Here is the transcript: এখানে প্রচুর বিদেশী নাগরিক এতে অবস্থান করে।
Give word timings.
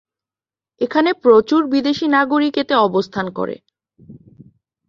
এখানে 0.81 1.09
প্রচুর 1.23 1.61
বিদেশী 1.73 2.05
নাগরিক 2.15 2.53
এতে 2.57 2.75
অবস্থান 2.87 3.25
করে। 3.37 3.55